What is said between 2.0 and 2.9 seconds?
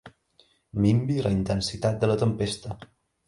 de la tempesta.